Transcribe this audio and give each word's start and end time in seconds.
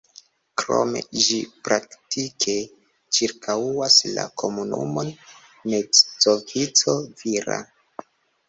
Krome 0.59 1.01
ĝi 1.25 1.35
praktike 1.67 2.55
ĉirkaŭas 3.17 3.99
la 4.15 4.25
komunumon 4.43 5.13
Mezzovico-Vira. 5.75 7.63